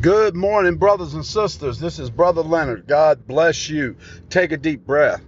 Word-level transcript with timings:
Good 0.00 0.34
morning, 0.34 0.76
brothers 0.76 1.12
and 1.12 1.26
sisters. 1.26 1.78
This 1.78 1.98
is 1.98 2.08
Brother 2.08 2.40
Leonard. 2.40 2.86
God 2.86 3.26
bless 3.26 3.68
you. 3.68 3.96
Take 4.30 4.50
a 4.50 4.56
deep 4.56 4.86
breath. 4.86 5.22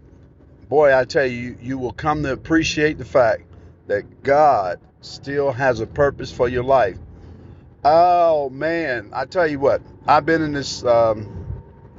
Boy, 0.70 0.96
I 0.96 1.04
tell 1.04 1.26
you, 1.26 1.58
you 1.60 1.76
will 1.76 1.92
come 1.92 2.22
to 2.22 2.32
appreciate 2.32 2.96
the 2.96 3.04
fact 3.04 3.42
that 3.88 4.22
God 4.22 4.80
still 5.02 5.52
has 5.52 5.80
a 5.80 5.86
purpose 5.86 6.32
for 6.32 6.48
your 6.48 6.64
life. 6.64 6.96
Oh, 7.84 8.48
man. 8.48 9.10
I 9.12 9.26
tell 9.26 9.46
you 9.46 9.58
what, 9.58 9.82
I've 10.06 10.24
been 10.24 10.40
in 10.40 10.52
this 10.52 10.82
um, 10.86 11.28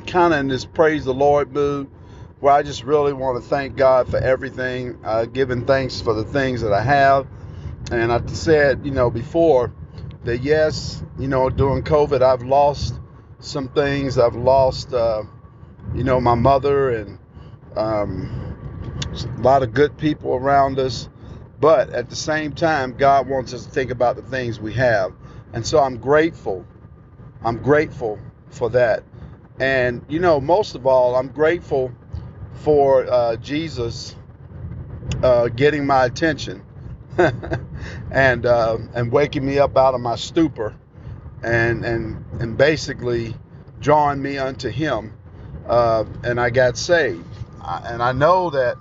kind 0.07 0.33
of 0.33 0.39
in 0.39 0.47
this 0.47 0.65
praise 0.65 1.05
the 1.05 1.13
Lord 1.13 1.53
mood 1.53 1.91
where 2.39 2.55
I 2.55 2.63
just 2.63 2.83
really 2.83 3.13
want 3.13 3.39
to 3.39 3.47
thank 3.47 3.75
God 3.75 4.09
for 4.09 4.17
everything, 4.17 4.97
uh, 5.03 5.25
giving 5.25 5.67
thanks 5.67 6.01
for 6.01 6.15
the 6.15 6.23
things 6.23 6.61
that 6.61 6.73
I 6.73 6.81
have. 6.81 7.27
And 7.91 8.11
I 8.11 8.25
said, 8.25 8.83
you 8.83 8.91
know, 8.91 9.11
before, 9.11 9.71
that 10.25 10.43
yes, 10.43 11.03
you 11.17 11.27
know, 11.27 11.49
during 11.49 11.83
COVID, 11.83 12.21
I've 12.21 12.43
lost 12.43 12.95
some 13.39 13.67
things. 13.69 14.17
I've 14.17 14.35
lost, 14.35 14.93
uh, 14.93 15.23
you 15.95 16.03
know, 16.03 16.21
my 16.21 16.35
mother 16.35 16.91
and 16.91 17.19
um, 17.75 18.55
a 19.13 19.41
lot 19.41 19.63
of 19.63 19.73
good 19.73 19.97
people 19.97 20.33
around 20.35 20.79
us. 20.79 21.09
But 21.59 21.91
at 21.91 22.09
the 22.09 22.15
same 22.15 22.53
time, 22.53 22.93
God 22.97 23.27
wants 23.27 23.53
us 23.53 23.65
to 23.65 23.71
think 23.71 23.91
about 23.91 24.15
the 24.15 24.21
things 24.21 24.59
we 24.59 24.73
have. 24.73 25.13
And 25.53 25.65
so 25.65 25.79
I'm 25.79 25.97
grateful. 25.97 26.65
I'm 27.43 27.57
grateful 27.57 28.19
for 28.49 28.69
that. 28.71 29.03
And, 29.59 30.03
you 30.09 30.19
know, 30.19 30.41
most 30.41 30.75
of 30.75 30.85
all, 30.87 31.15
I'm 31.15 31.29
grateful 31.29 31.91
for 32.55 33.05
uh, 33.09 33.35
Jesus 33.37 34.15
uh, 35.21 35.49
getting 35.49 35.85
my 35.85 36.05
attention. 36.05 36.63
and 38.11 38.45
uh, 38.45 38.77
and 38.93 39.11
waking 39.11 39.45
me 39.45 39.59
up 39.59 39.77
out 39.77 39.93
of 39.93 40.01
my 40.01 40.15
stupor, 40.15 40.75
and 41.43 41.85
and 41.85 42.23
and 42.39 42.57
basically 42.57 43.35
drawing 43.79 44.21
me 44.21 44.37
unto 44.37 44.69
Him, 44.69 45.13
uh, 45.67 46.05
and 46.23 46.39
I 46.39 46.49
got 46.49 46.77
saved. 46.77 47.25
I, 47.61 47.81
and 47.85 48.03
I 48.03 48.11
know 48.11 48.49
that 48.51 48.77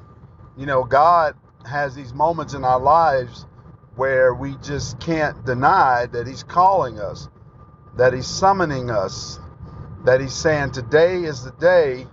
you 0.57 0.67
know 0.67 0.85
God 0.85 1.37
has 1.67 1.95
these 1.95 2.13
moments 2.13 2.55
in 2.55 2.65
our 2.65 2.81
lives 2.81 3.47
where 3.97 4.35
we 4.35 4.57
just 4.63 4.99
can't 5.01 5.45
deny 5.45 6.07
that 6.07 6.27
He's 6.27 6.43
calling 6.43 6.99
us, 6.99 7.29
that 7.97 8.13
He's 8.13 8.27
summoning 8.27 8.91
us, 8.91 9.39
that 10.05 10.21
He's 10.21 10.35
saying 10.35 10.73
today 10.73 11.25
is 11.25 11.45
the 11.45 11.53
day 11.53 12.07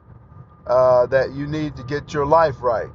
uh, 0.68 1.06
that 1.08 1.32
you 1.34 1.48
need 1.48 1.76
to 1.78 1.84
get 1.84 2.14
your 2.14 2.26
life 2.26 2.62
right 2.62 2.90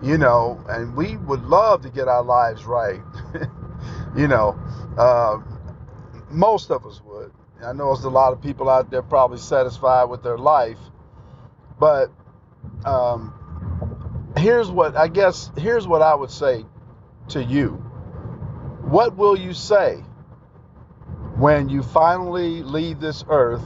you 0.00 0.18
know, 0.18 0.64
and 0.68 0.96
we 0.96 1.16
would 1.16 1.44
love 1.44 1.82
to 1.82 1.90
get 1.90 2.08
our 2.08 2.22
lives 2.22 2.64
right. 2.64 3.00
you 4.16 4.28
know, 4.28 4.58
uh, 4.96 5.38
most 6.30 6.70
of 6.70 6.86
us 6.86 7.00
would. 7.04 7.32
I 7.64 7.72
know 7.72 7.94
there's 7.94 8.04
a 8.04 8.10
lot 8.10 8.32
of 8.32 8.42
people 8.42 8.68
out 8.68 8.90
there 8.90 9.02
probably 9.02 9.38
satisfied 9.38 10.04
with 10.04 10.22
their 10.22 10.38
life, 10.38 10.78
but 11.78 12.10
um, 12.84 13.32
here's 14.36 14.70
what 14.70 14.96
I 14.96 15.08
guess 15.08 15.50
here's 15.56 15.86
what 15.86 16.02
I 16.02 16.14
would 16.14 16.30
say 16.30 16.64
to 17.28 17.42
you. 17.42 17.70
What 18.82 19.16
will 19.16 19.38
you 19.38 19.54
say 19.54 20.02
when 21.36 21.68
you 21.68 21.82
finally 21.82 22.62
leave 22.62 23.00
this 23.00 23.24
earth 23.28 23.62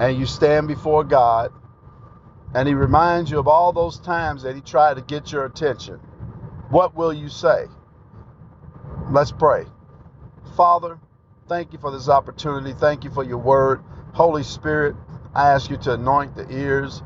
and 0.00 0.18
you 0.18 0.26
stand 0.26 0.66
before 0.68 1.04
God 1.04 1.52
and 2.54 2.66
he 2.66 2.74
reminds 2.74 3.30
you 3.30 3.38
of 3.38 3.48
all 3.48 3.72
those 3.72 3.98
times 4.00 4.42
that 4.42 4.54
he 4.54 4.60
tried 4.60 4.94
to 4.94 5.02
get 5.02 5.30
your 5.32 5.44
attention, 5.44 6.00
what 6.70 6.94
will 6.94 7.12
you 7.12 7.28
say? 7.28 7.66
Let's 9.10 9.32
pray. 9.32 9.64
Father, 10.56 10.98
thank 11.48 11.72
you 11.72 11.78
for 11.78 11.90
this 11.90 12.08
opportunity. 12.08 12.72
Thank 12.72 13.04
you 13.04 13.10
for 13.10 13.24
your 13.24 13.38
word. 13.38 13.82
Holy 14.12 14.42
Spirit, 14.42 14.96
I 15.34 15.50
ask 15.50 15.70
you 15.70 15.76
to 15.78 15.94
anoint 15.94 16.34
the 16.34 16.48
ears 16.50 17.02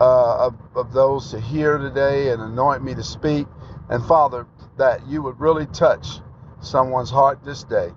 uh, 0.00 0.46
of, 0.46 0.54
of 0.74 0.92
those 0.92 1.30
to 1.30 1.40
hear 1.40 1.78
today 1.78 2.30
and 2.30 2.42
anoint 2.42 2.82
me 2.82 2.94
to 2.94 3.02
speak. 3.02 3.46
And 3.88 4.04
Father, 4.04 4.46
that 4.76 5.06
you 5.06 5.22
would 5.22 5.38
really 5.40 5.66
touch 5.66 6.20
someone's 6.60 7.10
heart 7.10 7.44
this 7.44 7.64
day. 7.64 7.90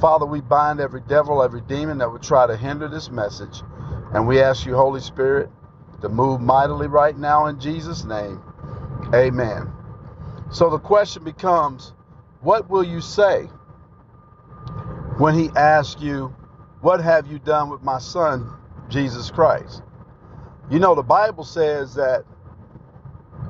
Father, 0.00 0.24
we 0.24 0.40
bind 0.40 0.80
every 0.80 1.00
devil, 1.02 1.42
every 1.42 1.60
demon 1.62 1.98
that 1.98 2.10
would 2.10 2.22
try 2.22 2.46
to 2.46 2.56
hinder 2.56 2.88
this 2.88 3.10
message. 3.10 3.62
And 4.14 4.26
we 4.26 4.40
ask 4.40 4.64
you, 4.64 4.74
Holy 4.74 5.00
Spirit, 5.00 5.50
to 6.02 6.08
move 6.08 6.40
mightily 6.40 6.86
right 6.86 7.16
now 7.16 7.46
in 7.46 7.60
Jesus' 7.60 8.04
name. 8.04 8.42
Amen. 9.14 9.70
So 10.50 10.70
the 10.70 10.78
question 10.78 11.24
becomes 11.24 11.92
what 12.40 12.68
will 12.70 12.84
you 12.84 13.00
say 13.00 13.48
when 15.18 15.34
he 15.34 15.50
asks 15.54 16.00
you, 16.00 16.34
What 16.80 17.00
have 17.00 17.26
you 17.26 17.38
done 17.38 17.68
with 17.70 17.82
my 17.82 17.98
son, 17.98 18.50
Jesus 18.88 19.30
Christ? 19.30 19.82
You 20.70 20.78
know, 20.78 20.94
the 20.94 21.02
Bible 21.02 21.44
says 21.44 21.94
that 21.94 22.24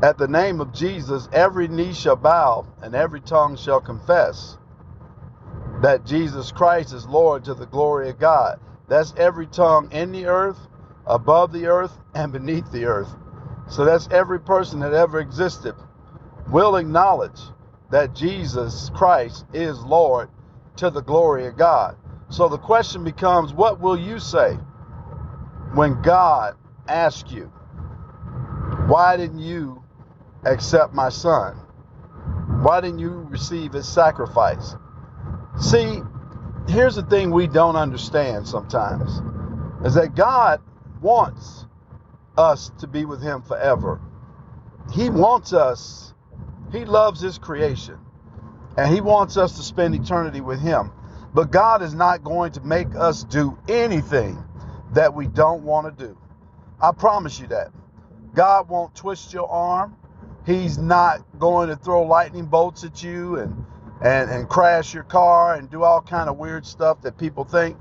at 0.03 0.19
the 0.19 0.27
name 0.27 0.61
of 0.61 0.73
Jesus, 0.73 1.29
every 1.33 1.69
knee 1.69 1.93
shall 1.93 2.17
bow 2.17 2.67
and 2.83 2.95
every 2.95 3.21
tongue 3.21 3.57
shall 3.57 3.81
confess 3.81 4.57
that 5.83 6.05
Jesus 6.05 6.51
Christ 6.51 6.93
is 6.93 7.07
Lord 7.07 7.45
to 7.45 7.55
the 7.55 7.67
glory 7.67 8.11
of 8.11 8.19
God. 8.19 8.59
That's 8.89 9.15
every 9.17 9.47
tongue 9.47 9.91
in 9.93 10.13
the 10.13 10.27
earth 10.27 10.59
above 11.11 11.53
the 11.53 11.67
earth 11.67 11.99
and 12.15 12.33
beneath 12.33 12.71
the 12.71 12.85
earth. 12.85 13.15
So 13.69 13.85
that's 13.85 14.09
every 14.11 14.41
person 14.41 14.81
that 14.81 14.95
ever 14.95 15.21
existed 15.21 15.75
will 16.51 16.77
acknowledge 16.77 17.41
that 17.91 18.15
Jesus 18.15 18.91
Christ 18.95 19.45
is 19.53 19.79
Lord 19.81 20.29
to 20.77 20.91
the 20.91 21.03
glory 21.03 21.47
of 21.47 21.57
God. 21.57 21.97
So 22.29 22.49
the 22.49 22.59
question 22.59 23.03
becomes 23.03 23.53
what 23.53 23.81
will 23.81 23.99
you 23.99 24.21
say 24.21 24.55
when 25.75 26.01
God 26.03 26.57
asks 26.89 27.31
you, 27.33 27.53
Why 28.87 29.17
didn't 29.17 29.41
you 29.41 29.83
accept 30.45 30.95
my 30.95 31.09
son? 31.09 31.57
Why 32.63 32.81
didn't 32.81 33.01
you 33.01 33.27
receive 33.31 33.73
his 33.73 33.89
sacrifice? 33.89 34.77
See, 35.61 36.03
here's 36.69 36.95
the 36.95 37.03
thing 37.03 37.31
we 37.31 37.49
don't 37.49 37.77
understand 37.77 38.47
sometimes 38.47 39.21
is 39.85 39.95
that 39.95 40.15
God 40.15 40.61
wants 41.01 41.67
us 42.37 42.71
to 42.79 42.87
be 42.87 43.05
with 43.05 43.23
Him 43.23 43.43
forever. 43.43 44.01
He 44.93 45.11
wants 45.11 45.53
us, 45.53 46.15
He 46.73 46.85
loves 46.85 47.21
His 47.21 47.39
creation, 47.39 47.99
and 48.77 48.93
He 48.93 49.01
wants 49.01 49.37
us 49.37 49.57
to 49.57 49.63
spend 49.63 49.95
eternity 49.95 50.41
with 50.41 50.61
Him. 50.61 50.93
But 51.35 51.53
God 51.53 51.83
is 51.83 51.95
not 51.95 52.25
going 52.25 52.53
to 52.53 52.61
make 52.63 52.95
us 52.97 53.25
do 53.25 53.57
anything 53.69 54.43
that 54.95 55.15
we 55.15 55.27
don't 55.29 55.63
want 55.63 55.97
to 55.97 56.07
do. 56.07 56.17
I 56.81 56.93
promise 56.93 57.39
you 57.39 57.47
that. 57.49 57.71
God 58.35 58.69
won't 58.69 58.95
twist 58.95 59.33
your 59.33 59.49
arm. 59.49 59.97
He's 60.47 60.79
not 60.79 61.25
going 61.39 61.69
to 61.69 61.77
throw 61.77 62.03
lightning 62.03 62.47
bolts 62.47 62.85
at 62.85 63.03
you 63.03 63.37
and 63.37 63.65
and, 64.03 64.31
and 64.31 64.49
crash 64.49 64.95
your 64.95 65.03
car 65.03 65.55
and 65.55 65.71
do 65.71 65.83
all 65.83 66.01
kind 66.01 66.29
of 66.29 66.39
weird 66.39 66.65
stuff 66.67 67.03
that 67.03 67.19
people 67.19 67.45
think. 67.45 67.77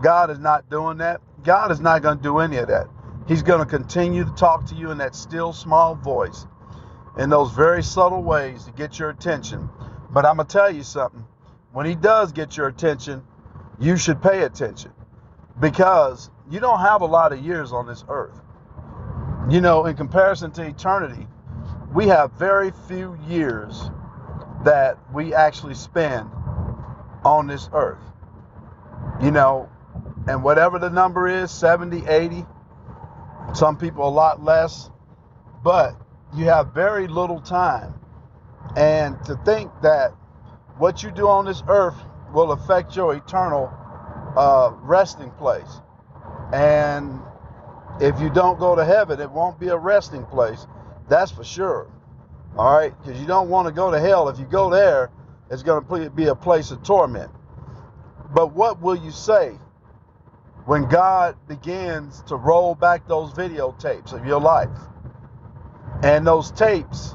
God 0.00 0.30
is 0.30 0.38
not 0.38 0.70
doing 0.70 0.98
that. 0.98 1.20
God 1.44 1.70
is 1.70 1.80
not 1.80 2.02
going 2.02 2.18
to 2.18 2.22
do 2.22 2.38
any 2.38 2.56
of 2.58 2.68
that. 2.68 2.86
He's 3.28 3.42
going 3.42 3.60
to 3.60 3.66
continue 3.66 4.24
to 4.24 4.32
talk 4.32 4.66
to 4.66 4.74
you 4.74 4.90
in 4.90 4.98
that 4.98 5.14
still 5.14 5.52
small 5.52 5.94
voice, 5.94 6.46
in 7.18 7.30
those 7.30 7.52
very 7.52 7.82
subtle 7.82 8.22
ways 8.22 8.64
to 8.64 8.72
get 8.72 8.98
your 8.98 9.10
attention. 9.10 9.68
But 10.10 10.26
I'm 10.26 10.36
going 10.36 10.48
to 10.48 10.52
tell 10.52 10.70
you 10.74 10.82
something. 10.82 11.24
When 11.72 11.86
He 11.86 11.94
does 11.94 12.32
get 12.32 12.56
your 12.56 12.66
attention, 12.68 13.22
you 13.78 13.96
should 13.96 14.20
pay 14.22 14.42
attention 14.42 14.92
because 15.60 16.30
you 16.50 16.60
don't 16.60 16.80
have 16.80 17.02
a 17.02 17.06
lot 17.06 17.32
of 17.32 17.40
years 17.40 17.72
on 17.72 17.86
this 17.86 18.04
earth. 18.08 18.40
You 19.48 19.60
know, 19.60 19.86
in 19.86 19.96
comparison 19.96 20.50
to 20.52 20.66
eternity, 20.66 21.26
we 21.94 22.08
have 22.08 22.32
very 22.32 22.72
few 22.88 23.18
years 23.28 23.90
that 24.64 24.98
we 25.12 25.34
actually 25.34 25.74
spend 25.74 26.30
on 27.24 27.46
this 27.46 27.68
earth. 27.72 28.02
You 29.22 29.30
know, 29.30 29.68
and 30.28 30.42
whatever 30.42 30.78
the 30.78 30.90
number 30.90 31.28
is 31.28 31.50
70 31.50 32.06
80 32.06 32.44
some 33.54 33.76
people 33.76 34.06
a 34.06 34.10
lot 34.10 34.42
less. 34.42 34.90
But 35.62 35.94
you 36.34 36.46
have 36.46 36.72
very 36.72 37.08
little 37.08 37.40
time. 37.40 37.94
And 38.76 39.22
to 39.24 39.36
think 39.44 39.70
that 39.82 40.12
what 40.78 41.02
you 41.02 41.10
do 41.10 41.28
on 41.28 41.44
this 41.44 41.62
earth 41.68 41.96
will 42.32 42.52
affect 42.52 42.94
your 42.96 43.14
eternal 43.14 43.72
uh, 44.36 44.72
resting 44.82 45.30
place. 45.32 45.80
And 46.52 47.20
if 48.00 48.20
you 48.20 48.30
don't 48.30 48.58
go 48.58 48.74
to 48.74 48.84
heaven 48.84 49.20
it 49.20 49.30
won't 49.30 49.58
be 49.58 49.68
a 49.68 49.76
resting 49.76 50.24
place. 50.26 50.66
That's 51.08 51.30
for 51.30 51.44
sure. 51.44 51.90
All 52.56 52.76
right? 52.76 52.94
Because 53.02 53.20
you 53.20 53.26
don't 53.26 53.48
want 53.48 53.66
to 53.66 53.72
go 53.72 53.90
to 53.90 53.98
hell. 53.98 54.28
If 54.28 54.38
you 54.38 54.46
go 54.46 54.70
there 54.70 55.10
it's 55.50 55.64
going 55.64 55.84
to 55.84 56.10
be 56.10 56.26
a 56.26 56.34
place 56.34 56.70
of 56.70 56.82
torment. 56.84 57.30
But 58.32 58.52
what 58.54 58.80
will 58.80 58.96
you 58.96 59.10
say 59.10 59.58
when 60.66 60.88
God 60.88 61.36
begins 61.48 62.22
to 62.28 62.36
roll 62.36 62.74
back 62.74 63.06
those 63.08 63.32
videotapes 63.32 64.12
of 64.12 64.26
your 64.26 64.40
life. 64.40 64.68
And 66.02 66.26
those 66.26 66.50
tapes 66.52 67.14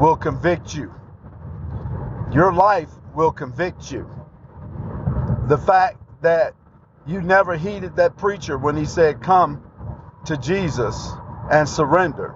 will 0.00 0.16
convict 0.16 0.74
you. 0.74 0.92
Your 2.32 2.52
life 2.52 2.90
will 3.14 3.32
convict 3.32 3.90
you. 3.90 4.08
The 5.48 5.58
fact 5.58 5.98
that 6.22 6.54
you 7.06 7.20
never 7.20 7.56
heeded 7.56 7.96
that 7.96 8.16
preacher 8.16 8.58
when 8.58 8.76
he 8.76 8.84
said, 8.84 9.22
Come 9.22 9.62
to 10.26 10.36
Jesus 10.36 11.12
and 11.50 11.68
surrender. 11.68 12.34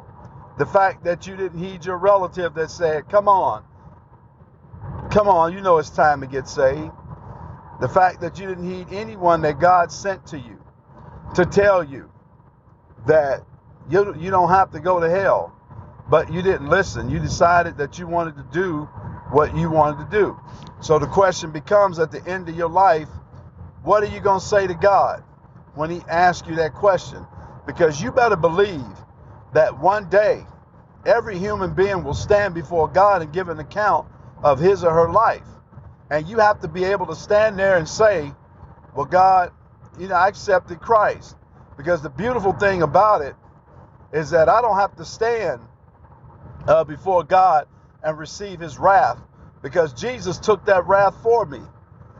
The 0.58 0.66
fact 0.66 1.04
that 1.04 1.26
you 1.26 1.36
didn't 1.36 1.58
heed 1.58 1.84
your 1.84 1.98
relative 1.98 2.54
that 2.54 2.70
said, 2.70 3.08
Come 3.08 3.28
on, 3.28 3.64
come 5.10 5.28
on, 5.28 5.52
you 5.52 5.60
know 5.60 5.78
it's 5.78 5.90
time 5.90 6.20
to 6.20 6.26
get 6.26 6.48
saved. 6.48 6.92
The 7.80 7.88
fact 7.88 8.20
that 8.20 8.38
you 8.38 8.46
didn't 8.46 8.70
heed 8.70 8.88
anyone 8.92 9.42
that 9.42 9.58
God 9.58 9.90
sent 9.90 10.26
to 10.26 10.38
you 10.38 10.58
to 11.34 11.46
tell 11.46 11.82
you 11.82 12.10
that 13.06 13.42
you, 13.88 14.14
you 14.18 14.30
don't 14.30 14.50
have 14.50 14.70
to 14.72 14.80
go 14.80 15.00
to 15.00 15.08
hell, 15.08 15.54
but 16.10 16.32
you 16.32 16.42
didn't 16.42 16.68
listen. 16.68 17.08
You 17.08 17.18
decided 17.18 17.78
that 17.78 17.98
you 17.98 18.06
wanted 18.06 18.36
to 18.36 18.46
do 18.52 18.82
what 19.30 19.56
you 19.56 19.70
wanted 19.70 20.10
to 20.10 20.18
do. 20.18 20.38
So 20.80 20.98
the 20.98 21.06
question 21.06 21.50
becomes 21.50 21.98
at 21.98 22.10
the 22.10 22.24
end 22.26 22.48
of 22.48 22.56
your 22.56 22.68
life, 22.68 23.08
what 23.82 24.02
are 24.02 24.06
you 24.06 24.20
going 24.20 24.40
to 24.40 24.46
say 24.46 24.66
to 24.66 24.74
God 24.74 25.22
when 25.74 25.90
He 25.90 26.02
asks 26.08 26.46
you 26.46 26.56
that 26.56 26.74
question? 26.74 27.24
Because 27.66 28.02
you 28.02 28.12
better 28.12 28.36
believe 28.36 28.84
that 29.54 29.78
one 29.78 30.08
day 30.10 30.44
every 31.06 31.38
human 31.38 31.74
being 31.74 32.04
will 32.04 32.14
stand 32.14 32.54
before 32.54 32.88
God 32.88 33.22
and 33.22 33.32
give 33.32 33.48
an 33.48 33.58
account 33.58 34.06
of 34.42 34.58
his 34.58 34.84
or 34.84 34.92
her 34.92 35.10
life. 35.10 35.42
And 36.10 36.28
you 36.28 36.38
have 36.38 36.60
to 36.60 36.68
be 36.68 36.84
able 36.84 37.06
to 37.06 37.16
stand 37.16 37.58
there 37.58 37.76
and 37.76 37.88
say, 37.88 38.32
Well, 38.94 39.06
God, 39.06 39.52
you 39.98 40.08
know, 40.08 40.14
I 40.16 40.28
accepted 40.28 40.80
Christ. 40.80 41.36
Because 41.76 42.02
the 42.02 42.10
beautiful 42.10 42.52
thing 42.52 42.82
about 42.82 43.22
it 43.22 43.34
is 44.12 44.30
that 44.30 44.48
I 44.48 44.60
don't 44.60 44.76
have 44.76 44.96
to 44.96 45.04
stand 45.04 45.60
uh, 46.66 46.84
before 46.84 47.24
God 47.24 47.66
and 48.02 48.18
receive 48.18 48.60
his 48.60 48.78
wrath 48.78 49.18
because 49.62 49.92
Jesus 49.92 50.38
took 50.38 50.64
that 50.66 50.86
wrath 50.86 51.14
for 51.22 51.46
me. 51.46 51.60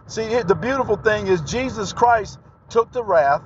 See, 0.07 0.43
the 0.43 0.55
beautiful 0.55 0.97
thing 0.97 1.27
is 1.27 1.41
Jesus 1.43 1.93
Christ 1.93 2.39
took 2.69 2.93
the 2.93 3.03
wrath. 3.03 3.43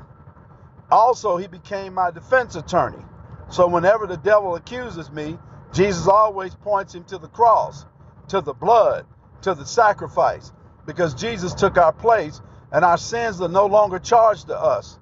Also, 0.90 1.36
he 1.36 1.46
became 1.46 1.94
my 1.94 2.10
defense 2.10 2.54
attorney. 2.56 3.02
So 3.50 3.66
whenever 3.66 4.06
the 4.06 4.16
devil 4.16 4.56
accuses 4.56 5.10
me, 5.10 5.38
Jesus 5.72 6.08
always 6.08 6.54
points 6.54 6.94
him 6.94 7.04
to 7.04 7.18
the 7.18 7.28
cross, 7.28 7.84
to 8.28 8.40
the 8.40 8.54
blood, 8.54 9.06
to 9.44 9.54
the 9.54 9.64
sacrifice, 9.64 10.52
because 10.86 11.14
Jesus 11.14 11.54
took 11.54 11.78
our 11.78 11.92
place 11.92 12.40
and 12.72 12.84
our 12.84 12.98
sins 12.98 13.40
are 13.40 13.48
no 13.48 13.66
longer 13.66 13.98
charged 13.98 14.48
to 14.48 14.58
us. 14.58 14.98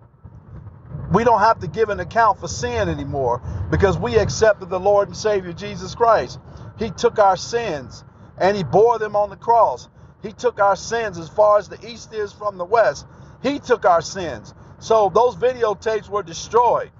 We 1.12 1.24
don't 1.24 1.40
have 1.40 1.60
to 1.60 1.68
give 1.68 1.90
an 1.90 2.00
account 2.00 2.38
for 2.40 2.48
sin 2.48 2.88
anymore 2.88 3.42
because 3.70 3.98
we 3.98 4.16
accepted 4.16 4.68
the 4.68 4.80
Lord 4.80 5.08
and 5.08 5.16
Savior 5.16 5.52
Jesus 5.52 5.94
Christ. 5.94 6.38
He 6.78 6.90
took 6.90 7.18
our 7.18 7.36
sins 7.36 8.04
and 8.38 8.56
he 8.56 8.64
bore 8.64 8.98
them 8.98 9.14
on 9.14 9.30
the 9.30 9.36
cross. 9.36 9.88
He 10.22 10.32
took 10.32 10.60
our 10.60 10.76
sins 10.76 11.18
as 11.18 11.28
far 11.28 11.58
as 11.58 11.68
the 11.68 11.86
east 11.86 12.12
is 12.14 12.32
from 12.32 12.58
the 12.58 12.64
west. 12.64 13.06
He 13.42 13.58
took 13.58 13.84
our 13.84 14.02
sins. 14.02 14.54
So 14.78 15.10
those 15.14 15.36
videotapes 15.36 16.08
were 16.08 16.22
destroyed 16.22 16.90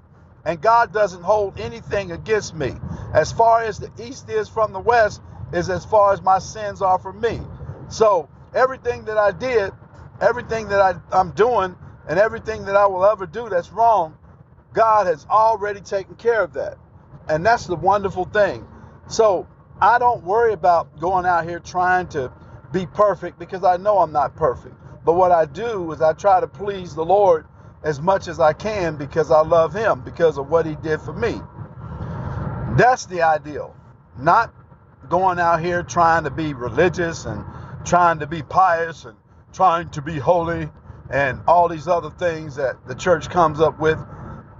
and 0.45 0.61
God 0.61 0.93
doesn't 0.93 1.23
hold 1.23 1.59
anything 1.59 2.11
against 2.11 2.55
me. 2.55 2.73
As 3.13 3.31
far 3.31 3.63
as 3.63 3.79
the 3.79 3.91
east 4.01 4.29
is 4.29 4.49
from 4.49 4.73
the 4.73 4.79
west, 4.79 5.21
is 5.53 5.69
as 5.69 5.85
far 5.85 6.13
as 6.13 6.21
my 6.21 6.39
sins 6.39 6.81
are 6.81 6.99
from 6.99 7.21
me. 7.21 7.39
So 7.89 8.27
everything 8.53 9.05
that 9.05 9.17
I 9.17 9.31
did, 9.31 9.71
everything 10.19 10.69
that 10.69 10.81
I, 10.81 10.95
I'm 11.11 11.31
doing, 11.31 11.75
and 12.07 12.19
everything 12.19 12.65
that 12.65 12.75
I 12.75 12.87
will 12.87 13.05
ever 13.05 13.25
do 13.25 13.49
that's 13.49 13.71
wrong, 13.71 14.17
God 14.73 15.07
has 15.07 15.25
already 15.29 15.79
taken 15.79 16.15
care 16.15 16.41
of 16.43 16.53
that. 16.53 16.77
And 17.29 17.45
that's 17.45 17.67
the 17.67 17.75
wonderful 17.75 18.25
thing. 18.25 18.67
So 19.07 19.47
I 19.79 19.99
don't 19.99 20.23
worry 20.23 20.53
about 20.53 20.99
going 20.99 21.25
out 21.25 21.47
here 21.47 21.59
trying 21.59 22.07
to 22.09 22.31
be 22.71 22.85
perfect 22.85 23.39
because 23.39 23.63
I 23.63 23.77
know 23.77 23.99
I'm 23.99 24.11
not 24.11 24.35
perfect. 24.35 24.75
But 25.05 25.13
what 25.13 25.31
I 25.31 25.45
do 25.45 25.91
is 25.91 26.01
I 26.01 26.13
try 26.13 26.39
to 26.39 26.47
please 26.47 26.95
the 26.95 27.05
Lord 27.05 27.45
as 27.83 28.01
much 28.01 28.27
as 28.27 28.39
I 28.39 28.53
can 28.53 28.95
because 28.95 29.29
I 29.29 29.41
love 29.41 29.73
him 29.73 30.01
because 30.01 30.37
of 30.37 30.49
what 30.49 30.65
he 30.65 30.75
did 30.75 31.01
for 31.01 31.13
me. 31.13 31.39
That's 32.77 33.05
the 33.05 33.21
ideal. 33.21 33.75
Not 34.17 34.53
going 35.09 35.39
out 35.39 35.61
here 35.61 35.83
trying 35.83 36.23
to 36.23 36.31
be 36.31 36.53
religious 36.53 37.25
and 37.25 37.43
trying 37.85 38.19
to 38.19 38.27
be 38.27 38.41
pious 38.41 39.05
and 39.05 39.17
trying 39.51 39.89
to 39.91 40.01
be 40.01 40.17
holy 40.17 40.69
and 41.09 41.41
all 41.47 41.67
these 41.67 41.87
other 41.87 42.09
things 42.09 42.55
that 42.55 42.87
the 42.87 42.95
church 42.95 43.29
comes 43.29 43.59
up 43.59 43.79
with. 43.79 43.99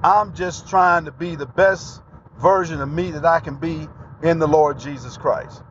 I'm 0.04 0.36
just 0.36 0.68
trying 0.68 1.06
to 1.06 1.12
be 1.12 1.36
the 1.36 1.46
best 1.46 2.02
version 2.40 2.82
of 2.82 2.90
me 2.90 3.12
that 3.12 3.26
I 3.26 3.40
can 3.40 3.56
be 3.56 3.88
in 4.22 4.40
the 4.40 4.48
Lord 4.48 4.80
Jesus 4.80 5.18
Christ. 5.18 5.64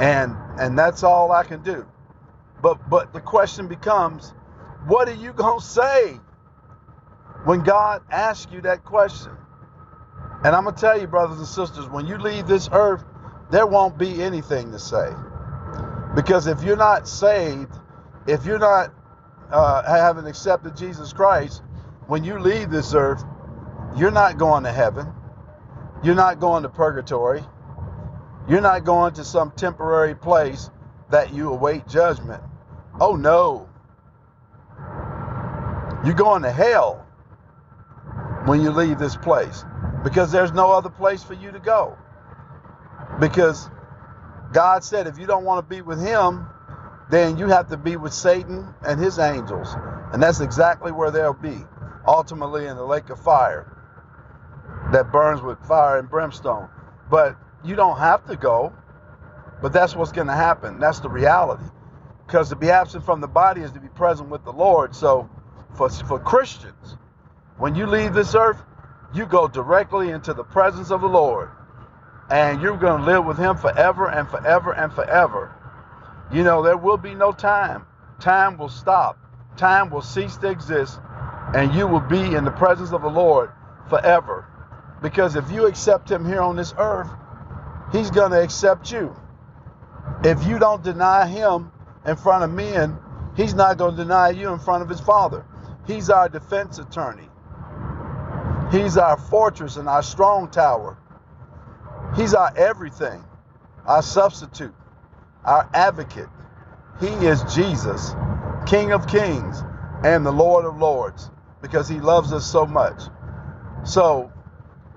And 0.00 0.34
and 0.58 0.78
that's 0.78 1.02
all 1.02 1.32
I 1.32 1.44
can 1.44 1.62
do. 1.62 1.86
But 2.62 2.88
but 2.88 3.12
the 3.12 3.20
question 3.20 3.68
becomes, 3.68 4.32
what 4.86 5.08
are 5.08 5.14
you 5.14 5.32
going 5.32 5.60
to 5.60 5.64
say 5.64 6.18
when 7.44 7.62
God 7.62 8.02
asks 8.10 8.50
you 8.52 8.60
that 8.62 8.84
question. 8.84 9.32
And 10.44 10.54
I'm 10.54 10.64
going 10.64 10.74
to 10.74 10.80
tell 10.80 10.98
you, 11.00 11.06
brothers 11.06 11.38
and 11.38 11.46
sisters, 11.46 11.88
when 11.88 12.06
you 12.06 12.18
leave 12.18 12.46
this 12.46 12.68
earth, 12.72 13.04
there 13.54 13.68
won't 13.68 13.96
be 13.96 14.20
anything 14.20 14.72
to 14.72 14.80
say. 14.80 15.10
Because 16.16 16.48
if 16.48 16.64
you're 16.64 16.76
not 16.76 17.06
saved, 17.06 17.72
if 18.26 18.44
you're 18.44 18.58
not 18.58 18.92
uh, 19.48 19.84
having 19.84 20.26
accepted 20.26 20.76
Jesus 20.76 21.12
Christ, 21.12 21.62
when 22.08 22.24
you 22.24 22.40
leave 22.40 22.68
this 22.68 22.94
earth, 22.94 23.22
you're 23.96 24.10
not 24.10 24.38
going 24.38 24.64
to 24.64 24.72
heaven. 24.72 25.06
You're 26.02 26.16
not 26.16 26.40
going 26.40 26.64
to 26.64 26.68
purgatory. 26.68 27.44
You're 28.48 28.60
not 28.60 28.82
going 28.82 29.14
to 29.14 29.24
some 29.24 29.52
temporary 29.52 30.16
place 30.16 30.68
that 31.10 31.32
you 31.32 31.50
await 31.50 31.86
judgment. 31.86 32.42
Oh 33.00 33.14
no. 33.14 33.68
You're 36.04 36.14
going 36.14 36.42
to 36.42 36.50
hell 36.50 37.06
when 38.46 38.60
you 38.60 38.72
leave 38.72 38.98
this 38.98 39.14
place 39.14 39.64
because 40.02 40.32
there's 40.32 40.50
no 40.50 40.72
other 40.72 40.90
place 40.90 41.22
for 41.22 41.34
you 41.34 41.52
to 41.52 41.60
go. 41.60 41.96
Because 43.20 43.68
God 44.52 44.84
said 44.84 45.06
if 45.06 45.18
you 45.18 45.26
don't 45.26 45.44
want 45.44 45.68
to 45.68 45.74
be 45.74 45.82
with 45.82 46.00
Him, 46.00 46.46
then 47.10 47.38
you 47.38 47.46
have 47.48 47.68
to 47.68 47.76
be 47.76 47.96
with 47.96 48.12
Satan 48.12 48.74
and 48.86 48.98
his 48.98 49.18
angels. 49.18 49.74
And 50.12 50.22
that's 50.22 50.40
exactly 50.40 50.90
where 50.90 51.10
they'll 51.10 51.34
be, 51.34 51.58
ultimately 52.06 52.66
in 52.66 52.76
the 52.76 52.84
lake 52.84 53.10
of 53.10 53.20
fire 53.20 53.70
that 54.92 55.10
burns 55.10 55.42
with 55.42 55.58
fire 55.66 55.98
and 55.98 56.08
brimstone. 56.08 56.68
But 57.10 57.36
you 57.64 57.74
don't 57.76 57.98
have 57.98 58.24
to 58.26 58.36
go, 58.36 58.72
but 59.62 59.72
that's 59.72 59.94
what's 59.94 60.12
going 60.12 60.26
to 60.28 60.34
happen. 60.34 60.78
That's 60.78 61.00
the 61.00 61.08
reality. 61.08 61.64
Because 62.26 62.48
to 62.50 62.56
be 62.56 62.70
absent 62.70 63.04
from 63.04 63.20
the 63.20 63.28
body 63.28 63.60
is 63.60 63.72
to 63.72 63.80
be 63.80 63.88
present 63.88 64.28
with 64.28 64.44
the 64.44 64.52
Lord. 64.52 64.94
So 64.94 65.28
for, 65.76 65.88
for 65.88 66.18
Christians, 66.18 66.96
when 67.58 67.74
you 67.74 67.86
leave 67.86 68.14
this 68.14 68.34
earth, 68.34 68.62
you 69.14 69.26
go 69.26 69.46
directly 69.46 70.10
into 70.10 70.32
the 70.32 70.44
presence 70.44 70.90
of 70.90 71.00
the 71.00 71.08
Lord. 71.08 71.50
And 72.30 72.60
you're 72.62 72.76
going 72.76 73.00
to 73.00 73.06
live 73.06 73.24
with 73.24 73.38
Him 73.38 73.56
forever 73.56 74.08
and 74.08 74.28
forever 74.28 74.72
and 74.72 74.92
forever. 74.92 75.54
You 76.32 76.42
know, 76.42 76.62
there 76.62 76.76
will 76.76 76.96
be 76.96 77.14
no 77.14 77.32
time. 77.32 77.86
Time 78.20 78.56
will 78.56 78.68
stop. 78.68 79.18
Time 79.56 79.90
will 79.90 80.02
cease 80.02 80.36
to 80.38 80.48
exist. 80.48 80.98
And 81.54 81.74
you 81.74 81.86
will 81.86 82.00
be 82.00 82.34
in 82.34 82.44
the 82.44 82.50
presence 82.50 82.92
of 82.92 83.02
the 83.02 83.10
Lord 83.10 83.50
forever. 83.88 84.46
Because 85.02 85.36
if 85.36 85.50
you 85.50 85.66
accept 85.66 86.10
Him 86.10 86.24
here 86.24 86.40
on 86.40 86.56
this 86.56 86.74
earth, 86.78 87.10
He's 87.92 88.10
going 88.10 88.30
to 88.30 88.42
accept 88.42 88.90
you. 88.90 89.14
If 90.24 90.46
you 90.46 90.58
don't 90.58 90.82
deny 90.82 91.26
Him 91.26 91.70
in 92.06 92.16
front 92.16 92.44
of 92.44 92.50
men, 92.50 92.98
He's 93.36 93.54
not 93.54 93.76
going 93.76 93.96
to 93.96 94.02
deny 94.02 94.30
you 94.30 94.52
in 94.52 94.58
front 94.58 94.82
of 94.82 94.88
His 94.88 95.00
Father. 95.00 95.44
He's 95.86 96.08
our 96.08 96.28
defense 96.28 96.78
attorney. 96.78 97.28
He's 98.72 98.96
our 98.96 99.18
fortress 99.18 99.76
and 99.76 99.88
our 99.88 100.02
strong 100.02 100.50
tower. 100.50 100.96
He's 102.16 102.34
our 102.34 102.56
everything, 102.56 103.24
our 103.86 104.02
substitute, 104.02 104.74
our 105.44 105.68
advocate. 105.74 106.28
He 107.00 107.08
is 107.08 107.42
Jesus, 107.54 108.14
King 108.66 108.92
of 108.92 109.06
kings 109.08 109.62
and 110.04 110.24
the 110.24 110.30
Lord 110.30 110.64
of 110.64 110.76
lords, 110.78 111.30
because 111.60 111.88
he 111.88 111.98
loves 111.98 112.32
us 112.32 112.44
so 112.44 112.66
much. 112.66 113.02
So, 113.84 114.32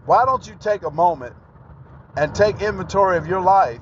why 0.06 0.26
don't 0.26 0.46
you 0.48 0.56
take 0.60 0.84
a 0.84 0.92
moment 0.92 1.36
and 2.16 2.34
take 2.36 2.62
inventory 2.62 3.18
of 3.18 3.28
your 3.28 3.42
life 3.42 3.82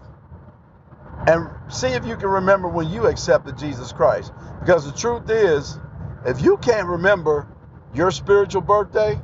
and 1.27 1.49
see 1.67 1.87
if 1.87 2.05
you 2.05 2.15
can 2.15 2.29
remember 2.29 2.67
when 2.67 2.89
you 2.89 3.07
accepted 3.07 3.57
Jesus 3.57 3.91
Christ? 3.91 4.31
Because 4.59 4.89
the 4.89 4.97
truth 4.97 5.29
is, 5.29 5.77
if 6.25 6.41
you 6.41 6.57
can't 6.57 6.87
remember 6.87 7.47
your 7.93 8.11
spiritual 8.11 8.61
birthday, 8.61 9.19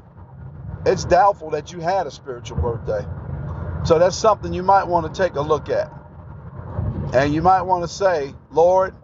it's 0.86 1.06
doubtful 1.06 1.52
that 1.52 1.72
you 1.72 1.80
had 1.80 2.08
a 2.08 2.12
spiritual 2.12 2.58
birthday. 2.58 3.06
So 3.84 3.98
that's 3.98 4.16
something 4.16 4.54
you 4.54 4.64
might 4.64 4.84
want 4.84 5.14
to 5.14 5.24
take 5.24 5.36
a 5.36 5.42
look 5.42 5.70
at. 5.70 5.92
And 7.14 7.34
you 7.34 7.42
might 7.42 7.64
want 7.64 7.84
to 7.84 7.88
say, 7.88 8.34
Lord, 8.52 8.96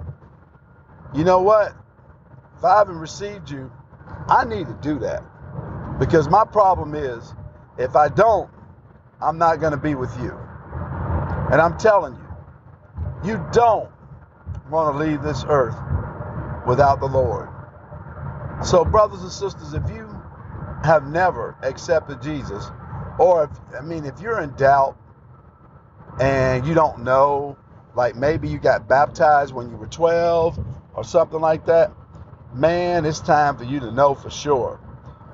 you 1.14 1.24
know 1.24 1.42
what? 1.42 1.74
If 2.58 2.64
I 2.64 2.78
haven't 2.78 3.00
received 3.00 3.50
you, 3.50 3.72
I 4.28 4.46
need 4.46 4.68
to 4.68 4.78
do 4.82 5.00
that. 5.00 5.24
Because 6.00 6.30
my 6.30 6.46
problem 6.46 6.96
is, 6.96 7.34
if 7.78 7.96
I 7.96 8.10
don't, 8.10 8.50
I'm 9.22 9.38
not 9.38 9.60
going 9.60 9.72
to 9.72 9.78
be 9.78 9.96
with 9.96 10.16
you. 10.20 10.38
And 11.52 11.62
I'm 11.62 11.78
telling 11.78 12.14
you, 12.14 13.32
you 13.32 13.46
don't 13.52 13.90
want 14.70 14.96
to 14.96 15.04
leave 15.04 15.24
this 15.24 15.44
earth 15.48 15.78
without 16.68 17.00
the 17.00 17.08
Lord. 17.08 17.50
So, 18.64 18.86
brothers 18.86 19.22
and 19.22 19.32
sisters, 19.32 19.74
if 19.74 19.90
you 19.90 20.08
have 20.84 21.08
never 21.08 21.56
accepted 21.64 22.22
Jesus, 22.22 22.70
or 23.20 23.46
if, 23.46 23.76
I 23.76 23.82
mean, 23.82 24.06
if 24.06 24.20
you're 24.22 24.42
in 24.42 24.54
doubt 24.56 24.98
and 26.20 26.66
you 26.66 26.74
don't 26.74 27.04
know, 27.04 27.58
like 27.96 28.16
maybe 28.16 28.48
you 28.48 28.60
got 28.60 28.88
baptized 28.88 29.54
when 29.54 29.70
you 29.70 29.78
were 29.78 29.88
12 29.88 30.60
or 30.94 31.04
something 31.04 31.40
like 31.40 31.66
that, 31.66 31.92
man, 32.54 33.06
it's 33.06 33.20
time 33.20 33.58
for 33.58 33.64
you 33.64 33.80
to 33.80 33.92
know 33.92 34.16
for 34.16 34.30
sure. 34.30 34.80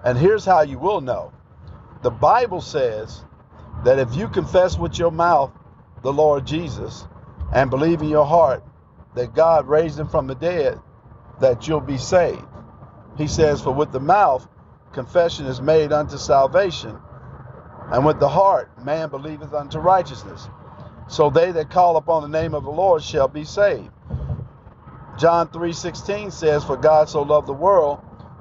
And 0.04 0.18
here's 0.18 0.46
how 0.46 0.62
you 0.62 0.80
will 0.80 1.02
know 1.02 1.32
the 2.02 2.12
Bible 2.12 2.62
says 2.62 3.24
that 3.86 4.00
if 4.00 4.14
you 4.16 4.28
confess 4.28 4.78
with 4.78 5.00
your 5.00 5.12
mouth 5.12 5.52
the 6.02 6.12
Lord 6.12 6.46
Jesus 6.46 7.06
and 7.54 7.70
believe 7.70 8.02
in 8.02 8.10
your 8.10 8.26
heart 8.26 8.64
that 9.16 9.34
God 9.34 9.68
raised 9.68 10.00
him 10.00 10.08
from 10.08 10.28
the 10.28 10.36
dead, 10.36 10.80
that 11.40 11.68
you'll 11.68 11.80
be 11.80 11.98
saved. 11.98 12.44
He 13.18 13.28
says, 13.28 13.62
For 13.62 13.72
with 13.72 13.92
the 13.92 14.00
mouth 14.00 14.48
confession 14.92 15.46
is 15.46 15.62
made 15.62 15.92
unto 15.92 16.18
salvation, 16.18 16.98
and 17.94 18.04
with 18.04 18.20
the 18.20 18.28
heart 18.28 18.72
man 18.84 19.08
believeth 19.08 19.54
unto 19.54 19.78
righteousness. 19.78 20.50
So 21.08 21.30
they 21.30 21.52
that 21.52 21.70
call 21.70 21.96
upon 21.96 22.24
the 22.24 22.40
name 22.42 22.56
of 22.56 22.64
the 22.64 22.72
Lord 22.72 23.04
shall 23.04 23.28
be 23.28 23.44
saved. 23.44 23.92
John 25.20 25.48
3:16 25.50 26.34
says, 26.34 26.64
For 26.64 26.76
God 26.76 27.08
so 27.08 27.22
loved 27.22 27.48
the 27.48 27.54
world 27.54 28.00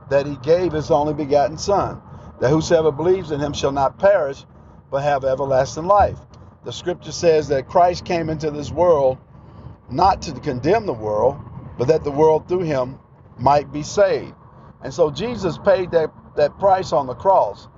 that 0.08 0.24
he 0.24 0.36
gave 0.36 0.72
his 0.72 0.90
only 0.90 1.12
begotten 1.12 1.58
Son, 1.58 2.00
that 2.40 2.48
whosoever 2.48 2.90
believes 2.90 3.30
in 3.30 3.40
him 3.40 3.52
shall 3.52 3.72
not 3.72 3.98
perish, 3.98 4.46
but 4.90 5.02
have 5.02 5.22
everlasting 5.22 5.86
life. 5.86 6.18
The 6.64 6.72
scripture 6.72 7.12
says 7.12 7.48
that 7.48 7.68
Christ 7.68 8.06
came 8.06 8.30
into 8.30 8.50
this 8.50 8.70
world 8.70 9.18
not 9.90 10.22
to 10.22 10.32
condemn 10.32 10.86
the 10.86 10.94
world, 10.94 11.36
but 11.76 11.88
that 11.88 12.04
the 12.04 12.10
world 12.10 12.48
through 12.48 12.62
him 12.62 12.98
might 13.36 13.70
be 13.70 13.82
saved. 13.82 14.34
And 14.82 14.94
so 14.94 15.10
Jesus 15.10 15.58
paid 15.58 15.90
that, 15.90 16.10
that 16.36 16.58
price 16.58 16.92
on 16.92 17.06
the 17.06 17.14
cross. 17.14 17.68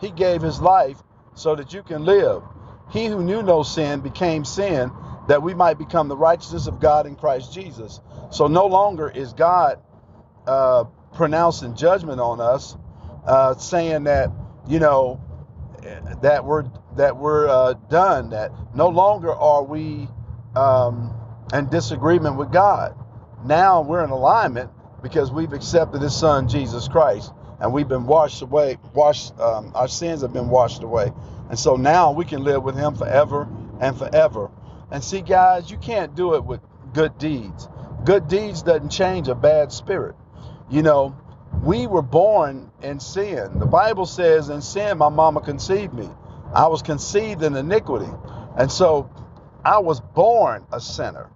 He 0.00 0.12
gave 0.12 0.40
his 0.40 0.60
life 0.60 1.02
so 1.34 1.54
that 1.56 1.72
you 1.72 1.82
can 1.82 2.04
live. 2.04 2.42
He 2.90 3.06
who 3.06 3.22
knew 3.22 3.42
no 3.42 3.62
sin 3.62 4.00
became 4.00 4.44
sin 4.44 4.90
that 5.28 5.42
we 5.42 5.54
might 5.54 5.78
become 5.78 6.08
the 6.08 6.16
righteousness 6.16 6.66
of 6.66 6.80
God 6.80 7.06
in 7.06 7.16
Christ 7.16 7.52
Jesus. 7.52 8.00
So 8.30 8.46
no 8.46 8.66
longer 8.66 9.08
is 9.08 9.32
God 9.32 9.80
uh, 10.46 10.84
pronouncing 11.14 11.74
judgment 11.74 12.20
on 12.20 12.40
us, 12.40 12.76
uh, 13.26 13.54
saying 13.54 14.04
that 14.04 14.30
you 14.68 14.78
know 14.78 15.20
that 16.22 16.44
we're 16.44 16.64
that 16.96 17.16
we're 17.16 17.48
uh, 17.48 17.74
done. 17.90 18.30
That 18.30 18.52
no 18.74 18.88
longer 18.88 19.32
are 19.32 19.62
we 19.62 20.08
um, 20.56 21.14
in 21.52 21.68
disagreement 21.68 22.36
with 22.36 22.52
God. 22.52 22.94
Now 23.44 23.82
we're 23.82 24.04
in 24.04 24.10
alignment 24.10 24.70
because 25.02 25.30
we've 25.32 25.52
accepted 25.52 26.02
His 26.02 26.16
Son 26.16 26.48
Jesus 26.48 26.88
Christ, 26.88 27.32
and 27.64 27.72
we've 27.72 27.88
been 27.88 28.06
washed 28.06 28.42
away. 28.42 28.76
Washed, 28.92 29.38
um, 29.40 29.72
our 29.74 29.88
sins 29.88 30.20
have 30.20 30.34
been 30.34 30.50
washed 30.50 30.82
away, 30.82 31.10
and 31.48 31.58
so 31.58 31.76
now 31.76 32.12
we 32.12 32.26
can 32.26 32.44
live 32.44 32.62
with 32.62 32.76
Him 32.76 32.94
forever 32.94 33.48
and 33.80 33.96
forever. 33.96 34.50
And 34.90 35.02
see, 35.02 35.22
guys, 35.22 35.70
you 35.70 35.78
can't 35.78 36.14
do 36.14 36.34
it 36.34 36.44
with 36.44 36.60
good 36.92 37.16
deeds. 37.16 37.66
Good 38.04 38.28
deeds 38.28 38.62
doesn't 38.62 38.90
change 38.90 39.28
a 39.28 39.34
bad 39.34 39.72
spirit. 39.72 40.14
You 40.70 40.82
know, 40.82 41.16
we 41.62 41.86
were 41.86 42.02
born 42.02 42.70
in 42.82 43.00
sin. 43.00 43.58
The 43.58 43.66
Bible 43.66 44.04
says, 44.04 44.50
in 44.50 44.60
sin, 44.60 44.98
my 44.98 45.08
mama 45.08 45.40
conceived 45.40 45.94
me. 45.94 46.10
I 46.52 46.66
was 46.66 46.82
conceived 46.82 47.42
in 47.42 47.56
iniquity. 47.56 48.12
And 48.58 48.70
so 48.70 49.08
I 49.64 49.78
was 49.78 50.00
born 50.00 50.66
a 50.70 50.80
sinner. 50.80 51.30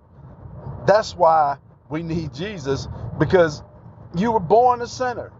That's 0.87 1.17
why 1.17 1.57
we 1.89 2.03
need 2.03 2.35
Jesus 2.35 2.87
because 3.19 3.63
you 4.15 4.33
were 4.33 4.41
born 4.41 4.83
a 4.83 4.87
sinner 4.87 5.33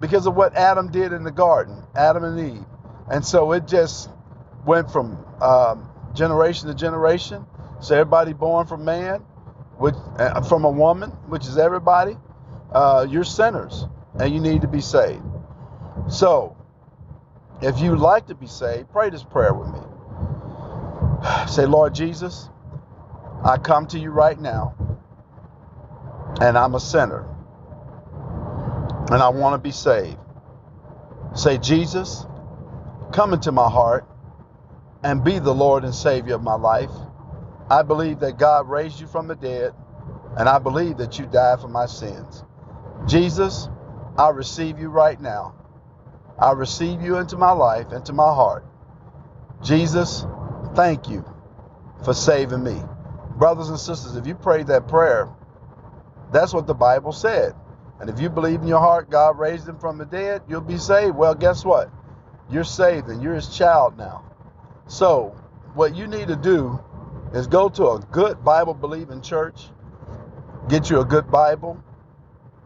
because 0.00 0.26
of 0.26 0.34
what 0.34 0.56
Adam 0.56 0.90
did 0.90 1.12
in 1.12 1.24
the 1.24 1.30
garden, 1.30 1.82
Adam 1.94 2.24
and 2.24 2.56
Eve. 2.56 2.64
And 3.10 3.24
so 3.24 3.52
it 3.52 3.66
just 3.66 4.08
went 4.64 4.90
from 4.90 5.24
um, 5.40 5.88
generation 6.14 6.68
to 6.68 6.74
generation. 6.74 7.44
So 7.80 7.94
everybody 7.94 8.32
born 8.32 8.66
from 8.66 8.84
man, 8.84 9.20
which, 9.78 9.94
uh, 10.18 10.40
from 10.42 10.64
a 10.64 10.70
woman, 10.70 11.10
which 11.28 11.46
is 11.46 11.58
everybody, 11.58 12.16
uh, 12.72 13.06
you're 13.08 13.24
sinners 13.24 13.86
and 14.18 14.32
you 14.32 14.40
need 14.40 14.62
to 14.62 14.68
be 14.68 14.80
saved. 14.80 15.22
So, 16.08 16.56
if 17.62 17.80
you 17.80 17.96
like 17.96 18.26
to 18.28 18.34
be 18.34 18.46
saved, 18.46 18.90
pray 18.92 19.10
this 19.10 19.22
prayer 19.22 19.54
with 19.54 19.68
me. 19.68 19.80
Say, 21.48 21.66
Lord 21.66 21.94
Jesus, 21.94 22.48
I 23.44 23.58
come 23.58 23.86
to 23.88 23.98
you 23.98 24.10
right 24.10 24.38
now, 24.38 24.74
and 26.40 26.56
I'm 26.58 26.74
a 26.74 26.80
sinner, 26.80 27.28
and 29.08 29.22
I 29.22 29.28
want 29.28 29.54
to 29.54 29.58
be 29.58 29.72
saved. 29.72 30.18
Say, 31.34 31.58
Jesus, 31.58 32.26
come 33.12 33.32
into 33.32 33.52
my 33.52 33.68
heart 33.68 34.06
and 35.02 35.24
be 35.24 35.38
the 35.38 35.54
Lord 35.54 35.84
and 35.84 35.94
Savior 35.94 36.34
of 36.34 36.42
my 36.42 36.54
life. 36.54 36.90
I 37.70 37.82
believe 37.82 38.20
that 38.20 38.38
God 38.38 38.68
raised 38.68 39.00
you 39.00 39.06
from 39.06 39.28
the 39.28 39.36
dead, 39.36 39.72
and 40.36 40.48
I 40.48 40.58
believe 40.58 40.98
that 40.98 41.18
you 41.18 41.26
died 41.26 41.60
for 41.60 41.68
my 41.68 41.86
sins. 41.86 42.44
Jesus, 43.06 43.68
I 44.18 44.30
receive 44.30 44.78
you 44.78 44.88
right 44.88 45.20
now. 45.20 45.54
I 46.38 46.52
receive 46.52 47.00
you 47.02 47.18
into 47.18 47.36
my 47.36 47.52
life, 47.52 47.92
into 47.92 48.12
my 48.12 48.34
heart. 48.34 48.64
Jesus, 49.62 50.26
thank 50.74 51.08
you 51.08 51.24
for 52.04 52.14
saving 52.14 52.62
me. 52.64 52.80
Brothers 53.36 53.68
and 53.68 53.78
sisters, 53.78 54.16
if 54.16 54.26
you 54.26 54.34
prayed 54.34 54.66
that 54.68 54.88
prayer, 54.88 55.28
that's 56.32 56.52
what 56.52 56.66
the 56.66 56.74
Bible 56.74 57.12
said. 57.12 57.54
And 58.00 58.08
if 58.08 58.20
you 58.20 58.30
believe 58.30 58.62
in 58.62 58.68
your 58.68 58.80
heart 58.80 59.10
God 59.10 59.38
raised 59.38 59.68
him 59.68 59.78
from 59.78 59.98
the 59.98 60.06
dead, 60.06 60.42
you'll 60.48 60.60
be 60.60 60.78
saved. 60.78 61.16
Well, 61.16 61.34
guess 61.34 61.64
what? 61.64 61.90
You're 62.50 62.64
saved 62.64 63.08
and 63.08 63.22
you're 63.22 63.34
his 63.34 63.48
child 63.48 63.98
now. 63.98 64.24
So, 64.88 65.36
what 65.74 65.94
you 65.94 66.06
need 66.06 66.28
to 66.28 66.36
do 66.36 66.80
is 67.32 67.46
go 67.46 67.68
to 67.68 67.90
a 67.90 68.00
good 68.10 68.42
Bible 68.44 68.74
believing 68.74 69.20
church, 69.20 69.66
get 70.68 70.90
you 70.90 71.00
a 71.00 71.04
good 71.04 71.30
Bible, 71.30 71.82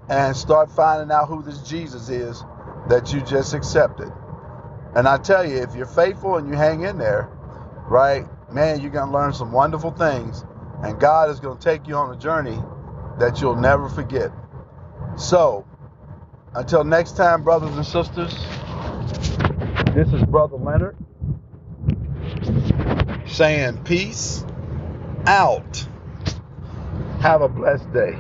and 0.09 0.37
start 0.37 0.71
finding 0.71 1.11
out 1.11 1.29
who 1.29 1.43
this 1.43 1.59
Jesus 1.63 2.09
is 2.09 2.43
that 2.89 3.13
you 3.13 3.21
just 3.21 3.55
accepted. 3.55 4.13
And 4.95 5.09
I 5.09 5.19
tell 5.19 5.49
you, 5.49 5.57
if 5.57 5.75
you're 5.75 5.87
faithful 5.87 6.37
and 6.37 6.49
you 6.49 6.55
hang 6.55 6.83
in 6.83 6.99
there, 6.99 7.29
right, 7.89 8.27
man, 8.53 8.81
you're 8.81 8.91
going 8.91 9.09
to 9.09 9.13
learn 9.13 9.33
some 9.33 9.53
wonderful 9.53 9.91
things. 9.91 10.45
And 10.83 11.01
God 11.01 11.31
is 11.31 11.41
going 11.41 11.59
to 11.59 11.65
take 11.65 11.89
you 11.89 11.97
on 11.97 12.15
a 12.15 12.19
journey 12.19 12.59
that 13.19 13.41
you'll 13.41 13.57
never 13.57 13.89
forget. 13.89 14.31
So, 15.17 15.67
until 16.55 16.85
next 16.85 17.17
time, 17.17 17.45
brothers 17.45 17.75
and 17.77 17.87
sisters, 17.87 18.35
this 19.95 20.13
is 20.13 20.23
Brother 20.25 20.57
Leonard 20.57 20.97
saying 23.27 23.83
peace 23.85 24.45
out. 25.27 25.87
Have 27.21 27.43
a 27.43 27.49
blessed 27.49 27.93
day. 27.93 28.19